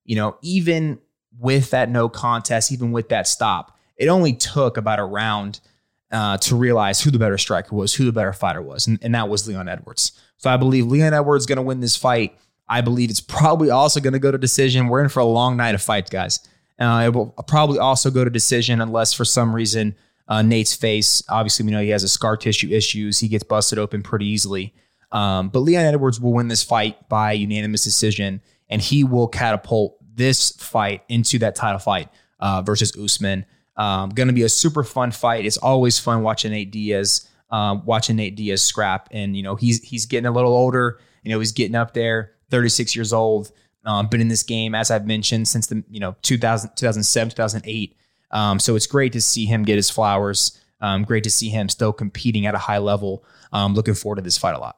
[0.05, 0.99] you know, even
[1.39, 5.61] with that no contest, even with that stop, it only took about a round
[6.11, 9.15] uh, to realize who the better striker was, who the better fighter was, and, and
[9.15, 10.13] that was Leon Edwards.
[10.37, 12.37] So I believe Leon Edwards is going to win this fight.
[12.73, 14.89] I believe it's probably also going to go to decision.
[14.89, 16.41] We're in for a long night of fights, guys.
[16.79, 19.95] Uh, it will probably also go to decision unless for some reason
[20.27, 21.23] uh, Nate's face.
[21.29, 23.19] Obviously, we know he has a scar tissue issues.
[23.19, 24.75] He gets busted open pretty easily.
[25.13, 29.99] Um, but Leon Edwards will win this fight by unanimous decision, and he will catapult
[30.15, 32.09] this fight into that title fight
[32.41, 33.45] uh, versus Usman.
[33.77, 35.45] Um, going to be a super fun fight.
[35.45, 39.83] It's always fun watching Nate Diaz, um, watching Nate Diaz scrap, and you know he's
[39.83, 40.99] he's getting a little older.
[41.23, 43.51] You know he's getting up there, 36 years old.
[43.85, 47.97] Um, been in this game as I've mentioned since the you know 2000, 2007, 2008.
[48.31, 50.61] Um, so it's great to see him get his flowers.
[50.81, 53.25] Um, great to see him still competing at a high level.
[53.53, 54.77] Um, looking forward to this fight a lot.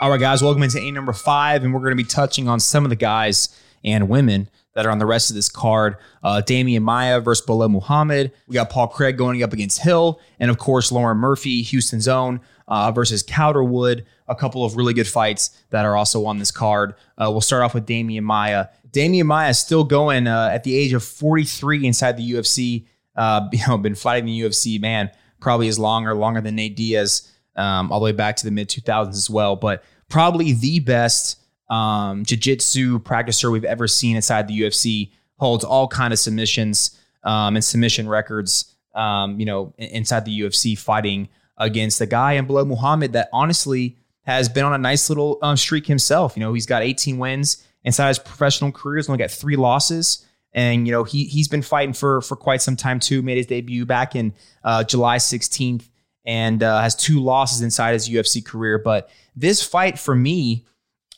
[0.00, 2.58] All right, guys, welcome into A number five, and we're going to be touching on
[2.58, 5.96] some of the guys and women that are on the rest of this card.
[6.22, 8.32] Uh, Demian Maia versus Belal Muhammad.
[8.46, 10.20] We got Paul Craig going up against Hill.
[10.38, 14.06] And of course, Lauren Murphy, Houston's own, uh, versus Calderwood.
[14.28, 16.94] A couple of really good fights that are also on this card.
[17.18, 18.68] Uh, we'll start off with Demian Maia.
[18.92, 22.86] Demian Maia is still going uh, at the age of 43 inside the UFC.
[23.16, 26.76] Uh, you know, been fighting the UFC, man, probably as long or longer than Nate
[26.76, 29.56] Diaz, um, all the way back to the mid 2000s as well.
[29.56, 35.10] But probably the best um, jiu-jitsu practicer we've ever seen inside the UFC.
[35.36, 38.74] holds all kind of submissions um, and submission records.
[38.94, 41.28] Um, you know, inside the UFC, fighting
[41.60, 45.56] against a guy in Belal Muhammad that honestly has been on a nice little um,
[45.56, 46.36] streak himself.
[46.36, 48.96] You know, he's got 18 wins inside his professional career.
[48.96, 52.62] He's only got three losses, and you know he he's been fighting for for quite
[52.62, 53.22] some time too.
[53.22, 55.88] Made his debut back in uh, July 16th,
[56.24, 58.78] and uh, has two losses inside his UFC career.
[58.78, 60.66] But this fight for me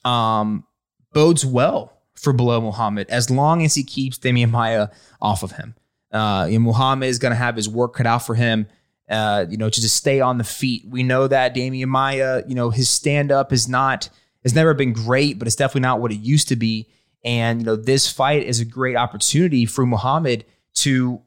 [0.05, 0.65] um,
[1.13, 4.89] bodes well for Belal Muhammad as long as he keeps Demian Maia
[5.21, 5.75] off of him.
[6.13, 8.67] Uh, Muhammad is going to have his work cut out for him.
[9.13, 10.87] Uh, you know, to just stay on the feet.
[10.89, 14.09] We know that Demian Maia, you know, his stand up is not
[14.43, 16.89] has never been great, but it's definitely not what it used to be.
[17.23, 20.47] And you know, this fight is a great opportunity for Muhammad
[20.77, 21.21] to,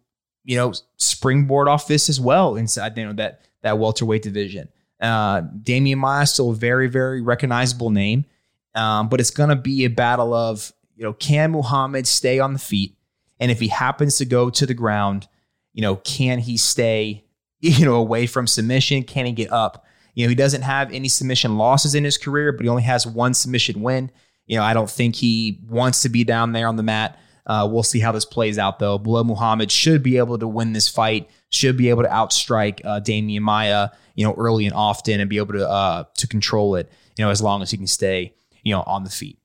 [0.44, 4.68] you know, springboard off this as well inside you know that that welterweight division.
[5.00, 8.26] Uh, Maya Maia still a very very recognizable name,
[8.74, 12.54] um, but it's going to be a battle of you know can Muhammad stay on
[12.54, 12.98] the feet,
[13.40, 15.28] and if he happens to go to the ground,
[15.74, 17.25] you know, can he stay
[17.70, 19.04] you know away from submission?
[19.04, 19.86] Can he get up?
[20.14, 23.06] You know, he doesn't have any submission losses in his career, but he only has
[23.06, 24.12] one submission win.
[24.46, 27.20] You know, I don't think he wants to be down there on the mat.
[27.46, 28.98] Uh, we'll see how this plays out, though.
[28.98, 33.00] Belal Muhammad should be able to win this fight, should be able to outstrike uh,
[33.00, 36.92] Demian Maia, you know, early and often, and be able to uh, to control it,
[37.18, 39.38] you know, as long as he can stay, you know, on the feet.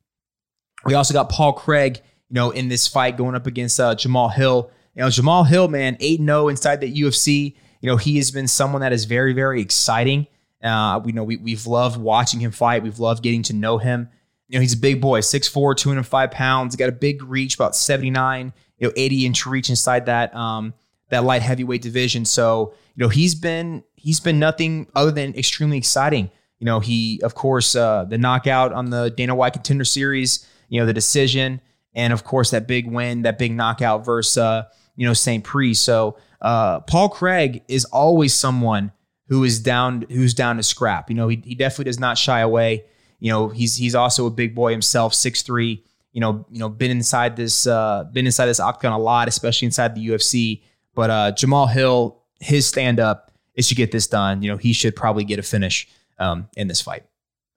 [0.84, 4.32] We also got Paul Craig, you know, in this fight going up against uh, Jamahal
[4.32, 4.70] Hill.
[4.94, 7.56] You know, Jamahal Hill, man, 8 0 inside the UFC.
[7.80, 10.26] You know, he has been someone that is very, very exciting.
[10.62, 12.82] Uh, we know we, we've loved watching him fight.
[12.82, 14.08] We've loved getting to know him.
[14.48, 16.76] You know, he's a big boy, 6'4, 205 pounds.
[16.76, 20.74] Got a big reach, about 79, you know, 80 inch reach inside that um,
[21.08, 22.24] that light heavyweight division.
[22.24, 26.30] So, you know, he's been he's been nothing other than extremely exciting.
[26.58, 30.80] You know, he of course uh, the knockout on the Dana White Contender Series, you
[30.80, 31.60] know, the decision,
[31.94, 34.64] and of course that big win, that big knockout versus uh,
[34.96, 35.44] you know St.
[35.44, 35.74] Preux.
[35.74, 38.92] So uh, Paul Craig is always someone
[39.28, 41.10] who is down who's down to scrap.
[41.10, 42.84] You know, he, he definitely does not shy away.
[43.18, 45.84] You know, he's he's also a big boy himself, six three.
[46.12, 49.66] You know, you know, been inside this uh, been inside this octagon a lot, especially
[49.66, 50.62] inside the UFC.
[50.94, 54.42] But uh, Jamahal Hill, his stand up is to get this done.
[54.42, 57.04] You know, he should probably get a finish um, in this fight.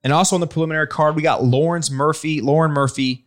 [0.04, 3.26] And also on the preliminary card, we got Lawrence Murphy, Lauren Murphy.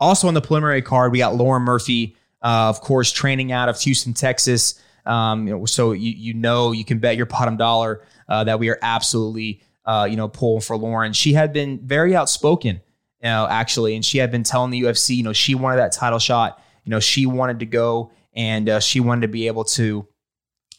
[0.00, 3.80] Also on the preliminary card, we got Lauren Murphy, uh, of course, training out of
[3.80, 4.80] Houston, Texas.
[5.04, 8.58] Um, you know, so you you know you can bet your bottom dollar uh, that
[8.58, 11.12] we are absolutely uh, you know pulling for Lauren.
[11.12, 15.16] She had been very outspoken, you know, actually, and she had been telling the UFC,
[15.16, 16.60] you know, she wanted that title shot.
[16.84, 20.06] You know, she wanted to go and uh, she wanted to be able to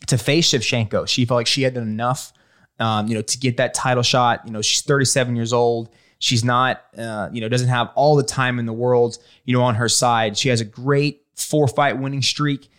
[0.08, 1.08] to face Shevchenko.
[1.08, 2.34] She felt like she had done enough,
[2.80, 4.42] um, you know, to get that title shot.
[4.46, 5.90] You know, she's 37 years old.
[6.20, 9.64] She's not, uh, you know, doesn't have all the time in the world, you know,
[9.64, 10.38] on her side.
[10.38, 12.70] She has a great four fight winning streak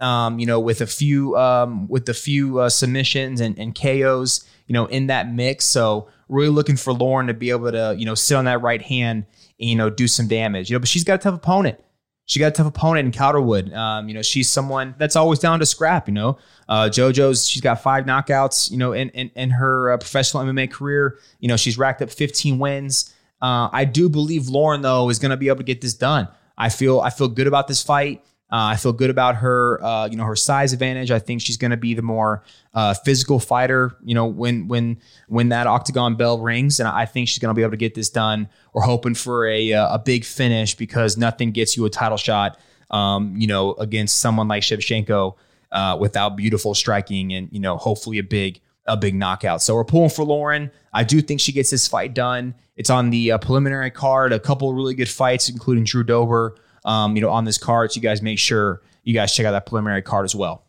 [0.00, 4.46] um, you know, with a few um, with a few uh, submissions and, and KOs,
[4.66, 5.64] you know, in that mix.
[5.64, 8.82] So really looking for Lauren to be able to, you know, sit on that right
[8.82, 9.26] hand
[9.60, 10.68] and, you know, do some damage.
[10.68, 11.80] You know, but she's got a tough opponent.
[12.26, 13.72] She got a tough opponent in Calderwood.
[13.72, 16.08] Um, you know, she's someone that's always down to scrap.
[16.08, 18.70] You know, uh, JoJo's she's got five knockouts.
[18.70, 22.10] You know, in in, in her uh, professional MMA career, you know, she's racked up
[22.10, 23.14] 15 wins.
[23.42, 26.28] Uh, I do believe Lauren though is going to be able to get this done.
[26.56, 28.22] I feel I feel good about this fight.
[28.52, 31.10] Uh, I feel good about her, uh, you know, her size advantage.
[31.10, 34.98] I think she's going to be the more uh, physical fighter, you know, when when
[35.28, 37.94] when that octagon bell rings, and I think she's going to be able to get
[37.94, 38.48] this done.
[38.72, 42.60] We're hoping for a uh, a big finish because nothing gets you a title shot,
[42.90, 45.34] um, you know, against someone like Shevchenko
[45.72, 49.62] uh, without beautiful striking and you know, hopefully a big a big knockout.
[49.62, 50.70] So we're pulling for Lauren.
[50.92, 52.54] I do think she gets this fight done.
[52.76, 54.32] It's on the uh, preliminary card.
[54.32, 57.92] A couple really good fights, including Drew Dober um, you know, on this card.
[57.92, 60.64] So you guys make sure you guys check out that preliminary card as well.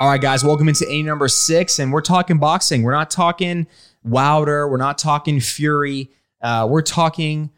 [0.00, 2.82] All right, guys, welcome into A number six, and we're talking boxing.
[2.82, 3.66] We're not talking
[4.04, 4.68] Wilder.
[4.68, 6.10] We're not talking Fury.
[6.40, 7.50] Uh, we're talking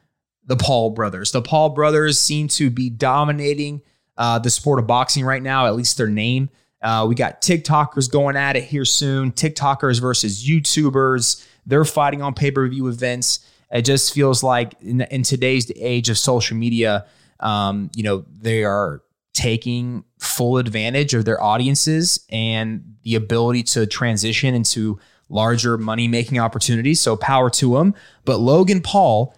[0.46, 1.32] the Paul brothers.
[1.32, 3.82] The Paul brothers seem to be dominating
[4.16, 6.48] uh, the sport of boxing right now, at least their name.
[6.82, 9.32] Uh, we got TikTokers going at it here soon.
[9.32, 11.46] TikTokers versus YouTubers.
[11.66, 13.40] They're fighting on pay per view events.
[13.70, 17.06] It just feels like in, in today's age of social media,
[17.38, 23.86] um, you know, they are taking full advantage of their audiences and the ability to
[23.86, 27.00] transition into larger money making opportunities.
[27.00, 27.94] So power to them.
[28.24, 29.34] But Logan Paul,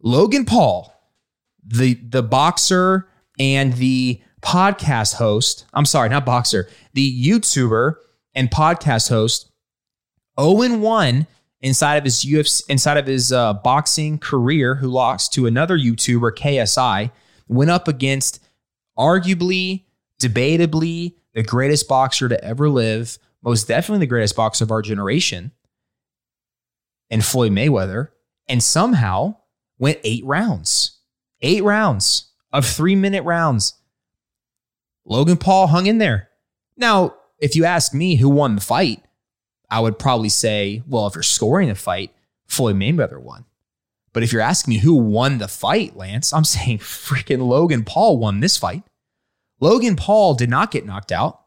[0.00, 0.92] Logan Paul,
[1.64, 7.94] the the boxer and the podcast host, I'm sorry, not boxer, the YouTuber
[8.34, 9.50] and podcast host,
[10.40, 11.26] 0 1
[11.60, 16.32] inside of his UFC, inside of his uh, boxing career, who lost to another YouTuber,
[16.32, 17.10] KSI,
[17.48, 18.40] went up against
[18.98, 19.84] arguably,
[20.20, 25.52] debatably, the greatest boxer to ever live, most definitely the greatest boxer of our generation,
[27.10, 28.08] and Floyd Mayweather,
[28.48, 29.36] and somehow
[29.78, 30.98] went eight rounds.
[31.40, 33.74] Eight rounds of three minute rounds.
[35.04, 36.28] Logan Paul hung in there.
[36.76, 39.02] Now, if you ask me who won the fight,
[39.70, 42.12] I would probably say, well, if you're scoring the fight,
[42.46, 43.46] Floyd Mayweather won.
[44.12, 48.18] But if you're asking me who won the fight, Lance, I'm saying freaking Logan Paul
[48.18, 48.82] won this fight.
[49.60, 51.40] Logan Paul did not get knocked out.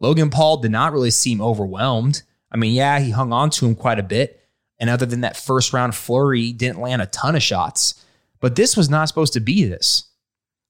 [0.00, 2.22] Logan Paul did not really seem overwhelmed.
[2.50, 4.40] I mean, yeah, he hung on to him quite a bit.
[4.78, 8.02] And other than that first round flurry, didn't land a ton of shots.
[8.40, 10.09] But this was not supposed to be this.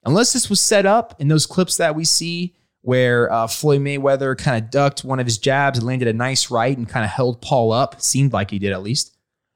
[0.05, 4.37] Unless this was set up in those clips that we see where uh, Floyd Mayweather
[4.37, 7.11] kind of ducked one of his jabs and landed a nice right and kind of
[7.11, 9.15] held Paul up, seemed like he did at least.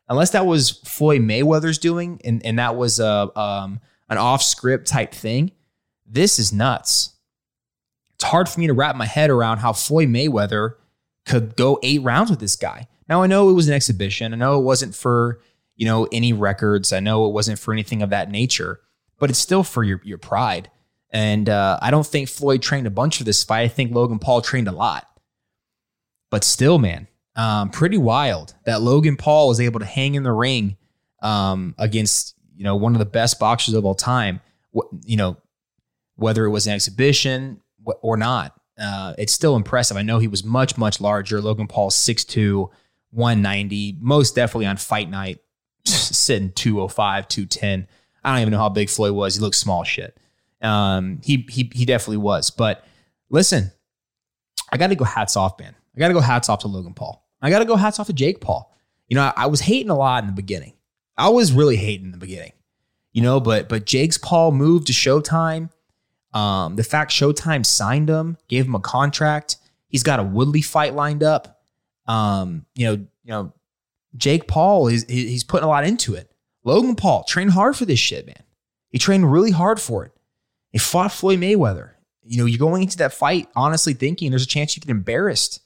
[0.09, 3.81] Unless that was Floyd Mayweather's doing and, and that was a, um,
[4.11, 5.53] an off script type thing,
[6.07, 7.15] this is nuts
[8.25, 10.75] it's hard for me to wrap my head around how Floyd Mayweather
[11.27, 12.89] could go eight rounds with this guy.
[13.09, 14.33] Now I know it was an exhibition.
[14.33, 15.41] I know it wasn't for,
[15.77, 16.93] you know, any records.
[16.93, 18.81] I know it wasn't for anything of that nature,
[19.25, 20.71] but it's still for your your pride.
[21.11, 23.63] And uh, I don't think Floyd trained a bunch for this fight.
[23.63, 25.09] I think Logan Paul trained a lot.
[26.31, 30.33] But still, man, um, pretty wild that Logan Paul was able to hang in the
[30.33, 30.77] ring
[31.23, 34.43] um, against you know one of the best boxers of all time.
[35.07, 35.39] You know,
[36.17, 37.63] whether it was an exhibition,
[38.03, 38.55] or not.
[38.79, 39.97] Uh, it's still impressive.
[39.97, 41.41] I know he was much, much larger.
[41.41, 42.69] Logan Paul, 6'2,
[43.11, 45.39] 190, most definitely on fight night,
[45.87, 47.89] sitting 205, 210.
[48.25, 49.37] I don't even know how big Floyd was.
[49.37, 50.17] He looked small shit.
[50.63, 52.51] Um, he, he, he definitely was.
[52.51, 52.85] But
[53.29, 53.71] listen,
[54.73, 55.75] I got to go hats off, man.
[55.95, 57.25] I got to go hats off to Logan Paul.
[57.43, 58.75] I got to go hats off to Jake Paul.
[59.09, 60.73] You know, I, I was hating a lot in the beginning.
[61.17, 62.53] I was really hating in the beginning,
[63.13, 65.71] you know, but but Jake's Paul moved to Showtime.
[66.33, 69.59] Um, the fact Showtime signed him, gave him a contract.
[69.87, 71.63] He's got a Woodley fight lined up.
[72.07, 73.53] Um, you know, you know,
[74.17, 76.34] Jake Paul is he's putting a lot into it.
[76.65, 78.43] Logan Paul trained hard for this shit, man.
[78.91, 80.13] He trained really hard for it.
[80.73, 81.91] He fought Floyd Mayweather.
[82.25, 85.61] You know, you're going into that fight honestly thinking there's a chance you get embarrassed.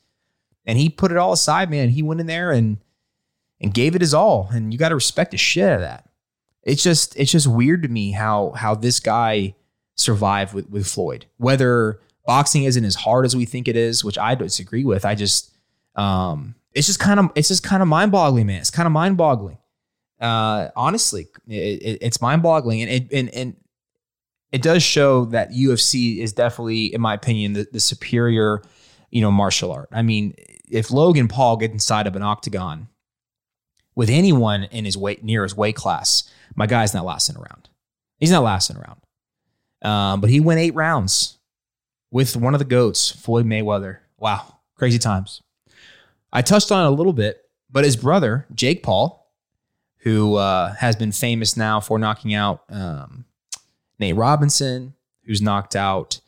[0.67, 1.91] And he put it all aside, man.
[1.91, 2.79] He went in there and
[3.61, 4.49] and gave it his all.
[4.53, 6.09] And you got to respect the shit out of that.
[6.63, 9.55] It's just it's just weird to me how how this guy
[9.95, 11.27] survived with, with Floyd.
[11.39, 15.05] Whether boxing isn't as hard as we think it is, which I disagree with.
[15.05, 15.55] I just
[15.95, 18.61] um, it's just kind of it's just kind of mind boggling, man.
[18.61, 19.59] It's kind of mind boggling.
[20.21, 23.57] Uh, honestly, it, it, it's mind boggling, and it and, and
[24.53, 28.63] it does show that UFC is definitely, in my opinion, the, the superior,
[29.11, 29.89] you know, martial art.
[29.93, 30.35] I mean,
[30.71, 32.89] if Logan Paul gets inside of an octagon
[33.95, 37.69] with anyone in his weight near his weight class, my guy's not lasting around.
[38.19, 39.01] He's not lasting around.
[39.83, 41.39] Um, but he went eight rounds
[42.11, 43.99] with one of the goats, Floyd Mayweather.
[44.19, 45.43] Wow, crazy times.
[46.33, 49.28] I touched on it a little bit, but his brother, Jake Paul,
[49.99, 53.25] who uh, has been famous now for knocking out um,
[53.99, 56.21] Nate Robinson, who's knocked out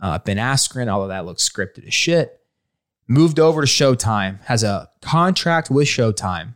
[0.00, 2.40] uh, Ben Askren, although that looks scripted as shit,
[3.08, 6.54] moved over to Showtime, has a contract with Showtime,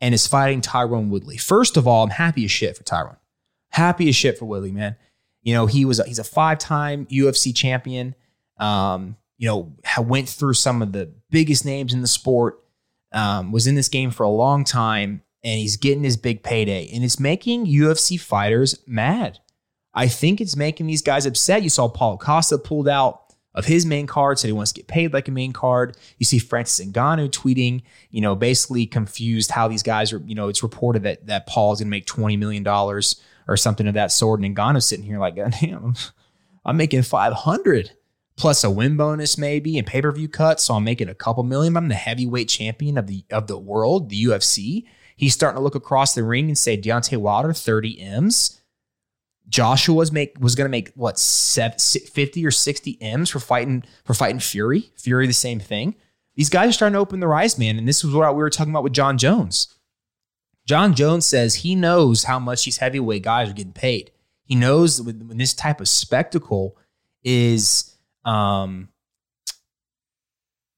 [0.00, 1.36] and is fighting Tyron Woodley.
[1.36, 3.16] First of all, I'm happy as shit for Tyron.
[3.70, 4.96] Happy as shit for Woodley, man.
[5.42, 8.14] You know, he was a, he's a five time UFC champion.
[8.58, 12.58] Um, you know, went through some of the biggest names in the sport.
[13.12, 16.88] Um, was in this game for a long time, and he's getting his big payday,
[16.92, 19.38] and it's making UFC fighters mad.
[19.94, 21.62] I think it's making these guys upset.
[21.62, 23.22] You saw Paulo Costa pulled out
[23.54, 25.96] of his main card, said he wants to get paid like a main card.
[26.18, 30.48] You see Francis Ngannou tweeting, you know, basically confused how these guys are, you know,
[30.48, 34.40] it's reported that that Paul's gonna make $20 million or something of that sort.
[34.40, 35.94] And Ngannou's sitting here like, damn,
[36.64, 37.92] I'm making 500
[38.36, 40.58] plus a win bonus maybe and pay-per-view cut.
[40.58, 41.76] So I'm making a couple million.
[41.76, 44.86] I'm the heavyweight champion of the of the world, the UFC.
[45.16, 48.60] He's starting to look across the ring and say Deontay Wilder, 30 M's.
[49.48, 54.14] Joshua was make was going to make what 50 or 60 M's for fighting for
[54.14, 54.92] fighting Fury.
[54.96, 55.96] Fury the same thing.
[56.34, 57.76] These guys are starting to open their eyes, man.
[57.76, 59.74] And this is what we were talking about with Jon Jones.
[60.64, 64.12] Jon Jones says he knows how much these heavyweight guys are getting paid.
[64.44, 66.76] He knows when this type of spectacle
[67.22, 68.88] is, um,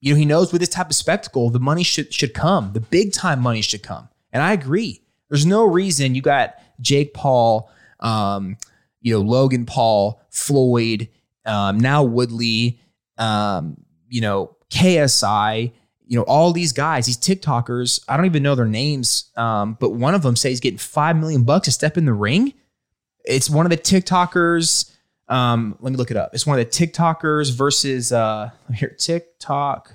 [0.01, 2.79] you know, he knows with this type of spectacle, the money should should come, the
[2.79, 4.09] big time money should come.
[4.35, 5.01] And I agree.
[5.29, 7.71] There's no reason you got Jake Paul,
[8.01, 8.57] um,
[9.01, 11.07] you know, Logan Paul, Floyd,
[11.45, 12.79] um, now Woodley,
[13.17, 13.77] um,
[14.09, 15.71] you know, KSI
[16.07, 19.91] you know, all these guys, these TikTokers, I don't even know their names, um, but
[19.91, 22.53] one of them says he's getting five million bucks to step in the ring.
[23.23, 24.91] It's one of the TikTokers.
[25.27, 26.31] Um, let me look it up.
[26.33, 29.93] It's one of the TikTokers versus uh here TikTok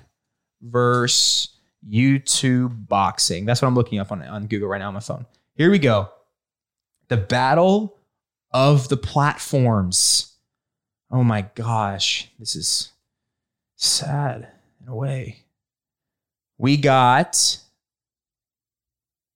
[0.61, 1.49] versus
[1.87, 3.45] YouTube boxing.
[3.45, 5.25] That's what I'm looking up on, on Google right now on my phone.
[5.55, 6.09] Here we go.
[7.07, 7.97] The battle
[8.51, 10.35] of the platforms.
[11.09, 12.91] Oh my gosh, this is
[13.75, 14.47] sad
[14.81, 15.43] in a way.
[16.57, 17.57] We got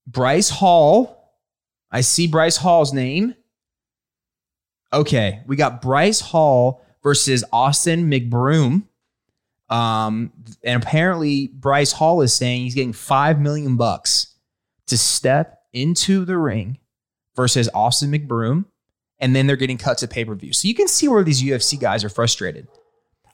[0.08, 1.34] Bryce Hall.
[1.91, 3.36] I see Bryce Hall's name.
[4.93, 8.84] Okay, we got Bryce Hall versus Austin McBroom.
[9.70, 10.32] Um,
[10.63, 14.36] and apparently Bryce Hall is saying he's getting five million bucks
[14.88, 16.78] to step into the ring
[17.36, 18.66] versus Austin McBroom,
[19.20, 20.53] and then they're getting cut to pay per view.
[20.53, 22.68] So you can see where these UFC guys are frustrated.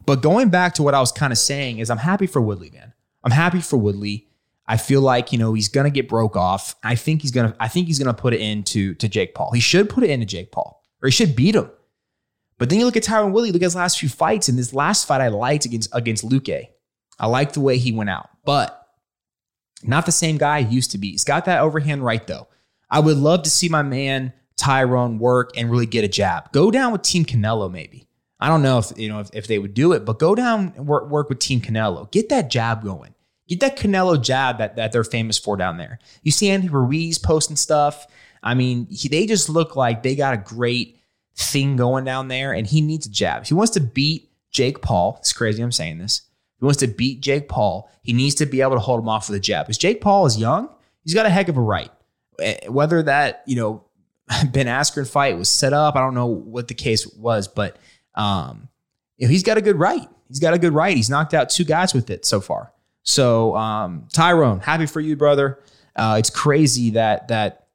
[0.05, 2.71] But going back to what I was kind of saying is, I'm happy for Woodley,
[2.71, 2.93] man.
[3.23, 4.27] I'm happy for Woodley.
[4.65, 6.75] I feel like you know he's gonna get broke off.
[6.83, 7.55] I think he's gonna.
[7.59, 9.51] I think he's gonna put it into to Jake Paul.
[9.51, 11.69] He should put it into Jake Paul, or he should beat him.
[12.61, 13.51] But then you look at Tyron Woodley.
[13.51, 14.47] Look at his last few fights.
[14.47, 16.67] In this last fight, I liked against against Luque.
[17.19, 18.87] I liked the way he went out, but
[19.81, 21.09] not the same guy he used to be.
[21.09, 22.49] He's got that overhand right though.
[22.87, 26.51] I would love to see my man Tyron work and really get a jab.
[26.51, 28.07] Go down with Team Canelo, maybe.
[28.39, 30.73] I don't know if you know if, if they would do it, but go down
[30.75, 32.11] and work, work with Team Canelo.
[32.11, 33.15] Get that jab going.
[33.47, 35.97] Get that Canelo jab that, that they're famous for down there.
[36.21, 38.05] You see Andy Ruiz posting stuff.
[38.43, 41.00] I mean, he, they just look like they got a great
[41.41, 43.43] thing going down there, and he needs a jab.
[43.43, 46.21] If he wants to beat Jake Paul, it's crazy I'm saying this.
[46.55, 49.09] If he wants to beat Jake Paul, he needs to be able to hold him
[49.09, 49.65] off with a jab.
[49.65, 50.69] Because Jake Paul is young,
[51.03, 51.91] he's got a heck of a right.
[52.39, 53.85] Eh, whether that, you know,
[54.51, 57.77] Ben Askren fight was set up, I don't know what the case was, but
[58.15, 58.69] um,
[59.17, 60.07] you know, he's got a good right.
[60.27, 60.95] He's got a good right.
[60.95, 62.73] He's knocked out two guys with it so far.
[63.03, 65.59] So um, Tyron, happy for you, brother.
[65.95, 67.67] Uh, it's crazy that that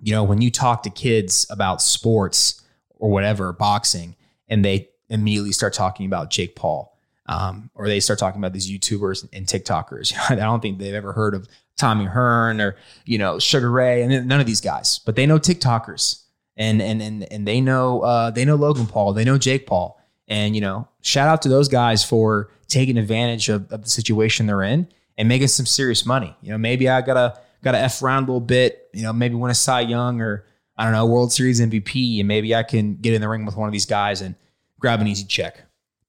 [0.00, 2.62] you know when you talk to kids about sports
[3.04, 4.16] or whatever, boxing,
[4.48, 8.70] and they immediately start talking about Jake Paul, um, or they start talking about these
[8.70, 10.14] YouTubers and TikTokers.
[10.30, 11.46] I don't think they've ever heard of
[11.76, 15.38] Tommy Hearn or you know Sugar Ray, and none of these guys, but they know
[15.38, 16.22] TikTokers,
[16.56, 20.00] and and and and they know uh, they know Logan Paul, they know Jake Paul,
[20.26, 24.46] and you know shout out to those guys for taking advantage of, of the situation
[24.46, 24.88] they're in
[25.18, 26.34] and making some serious money.
[26.40, 28.88] You know, maybe I gotta gotta f around a little bit.
[28.94, 30.46] You know, maybe win a Cy Young or
[30.76, 33.56] I don't know World Series MVP, and maybe I can get in the ring with
[33.56, 34.34] one of these guys and
[34.80, 35.62] grab an easy check.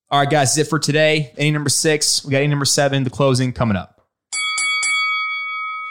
[0.09, 1.33] All right, guys, that's it for today.
[1.37, 4.07] Inning number six, we got inning number seven, the closing coming up.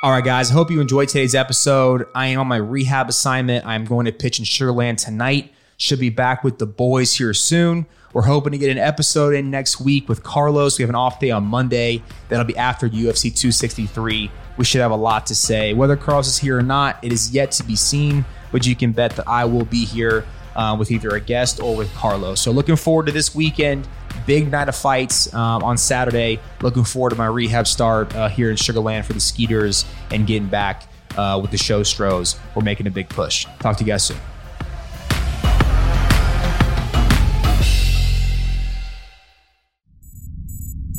[0.02, 2.06] All right, guys, I hope you enjoyed today's episode.
[2.14, 3.64] I am on my rehab assignment.
[3.64, 5.52] I'm going to pitch in Sugar Land tonight.
[5.76, 7.86] Should be back with the boys here soon.
[8.12, 10.78] We're hoping to get an episode in next week with Carlos.
[10.78, 12.02] We have an off day on Monday.
[12.28, 14.30] That'll be after UFC 263.
[14.56, 15.72] We should have a lot to say.
[15.74, 18.24] Whether Carlos is here or not, it is yet to be seen,
[18.54, 20.24] but you can bet that I will be here
[20.54, 22.40] uh, with either a guest or with Carlos.
[22.40, 23.88] So looking forward to this weekend.
[24.26, 26.38] Big night of fights um, on Saturday.
[26.62, 30.24] Looking forward to my rehab start uh, here in Sugar Land for the Skeeters and
[30.24, 30.84] getting back
[31.16, 32.38] uh, with the show Stros.
[32.54, 33.44] We're making a big push.
[33.58, 34.18] Talk to you guys soon.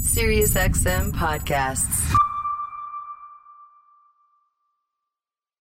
[0.03, 2.24] SiriusXM podcasts.